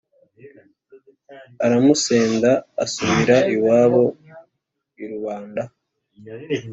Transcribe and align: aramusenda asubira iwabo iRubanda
aramusenda 1.65 2.49
asubira 2.83 3.37
iwabo 3.55 4.03
iRubanda 5.03 5.63